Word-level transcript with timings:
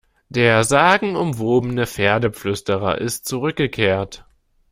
Der 0.29 0.63
sagenumwobene 0.63 1.85
Pferdeflüsterer 1.85 2.97
ist 2.97 3.27
zurückgekehrt! 3.27 4.25